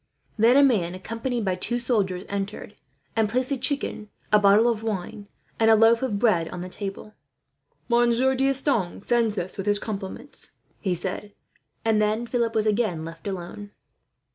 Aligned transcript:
Then 0.35 0.57
a 0.57 0.63
man 0.63 0.95
accompanied 0.95 1.45
by 1.45 1.53
two 1.53 1.79
soldiers 1.79 2.23
entered, 2.27 2.73
and 3.15 3.29
placed 3.29 3.51
a 3.51 3.57
chicken, 3.57 4.09
a 4.33 4.39
bottle 4.39 4.67
of 4.67 4.81
wine, 4.81 5.27
and 5.59 5.69
a 5.69 5.75
loaf 5.75 6.01
of 6.01 6.17
bread 6.17 6.49
on 6.49 6.61
the 6.61 6.69
table. 6.69 7.13
"Monsieur 7.87 8.33
D'Estanges 8.33 9.05
sends 9.07 9.35
this, 9.35 9.57
with 9.57 9.67
his 9.67 9.77
compliments," 9.77 10.53
he 10.79 10.95
said; 10.95 11.33
and 11.85 12.01
then 12.01 12.25
Philip 12.25 12.55
was 12.55 12.65
again 12.65 13.03
left 13.03 13.27
alone. 13.27 13.73